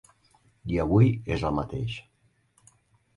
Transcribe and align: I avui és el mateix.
I 0.75 0.79
avui 0.83 1.11
és 1.35 1.45
el 1.49 1.53
mateix. 1.59 1.99